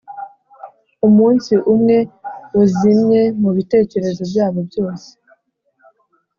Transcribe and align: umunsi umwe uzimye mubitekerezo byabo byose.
umunsi 1.07 1.53
umwe 1.73 1.97
uzimye 2.61 3.21
mubitekerezo 3.41 4.21
byabo 4.31 4.59
byose. 4.69 5.09